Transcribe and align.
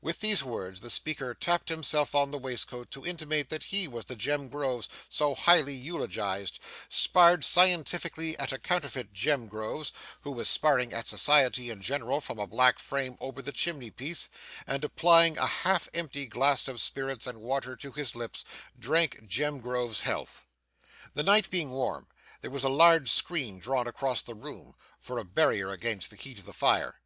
With 0.00 0.18
these 0.18 0.42
words, 0.42 0.80
the 0.80 0.90
speaker 0.90 1.32
tapped 1.32 1.68
himself 1.68 2.12
on 2.12 2.32
the 2.32 2.38
waistcoat 2.38 2.90
to 2.90 3.06
intimate 3.06 3.50
that 3.50 3.62
he 3.70 3.86
was 3.86 4.06
the 4.06 4.16
Jem 4.16 4.48
Groves 4.48 4.88
so 5.08 5.32
highly 5.32 5.74
eulogized; 5.74 6.58
sparred 6.88 7.44
scientifically 7.44 8.36
at 8.36 8.50
a 8.50 8.58
counterfeit 8.58 9.12
Jem 9.12 9.46
Groves, 9.46 9.92
who 10.22 10.32
was 10.32 10.48
sparring 10.48 10.92
at 10.92 11.06
society 11.06 11.70
in 11.70 11.80
general 11.82 12.20
from 12.20 12.40
a 12.40 12.48
black 12.48 12.80
frame 12.80 13.16
over 13.20 13.40
the 13.40 13.52
chimney 13.52 13.92
piece; 13.92 14.28
and, 14.66 14.82
applying 14.82 15.38
a 15.38 15.46
half 15.46 15.88
emptied 15.94 16.30
glass 16.30 16.66
of 16.66 16.80
spirits 16.80 17.28
and 17.28 17.40
water 17.40 17.76
to 17.76 17.92
his 17.92 18.16
lips, 18.16 18.44
drank 18.76 19.24
Jem 19.28 19.60
Groves's 19.60 20.00
health. 20.00 20.46
The 21.14 21.22
night 21.22 21.48
being 21.48 21.70
warm, 21.70 22.08
there 22.40 22.50
was 22.50 22.64
a 22.64 22.68
large 22.68 23.08
screen 23.08 23.60
drawn 23.60 23.86
across 23.86 24.22
the 24.22 24.34
room, 24.34 24.74
for 24.98 25.18
a 25.20 25.24
barrier 25.24 25.70
against 25.70 26.10
the 26.10 26.16
heat 26.16 26.40
of 26.40 26.44
the 26.46 26.52
fire. 26.52 27.00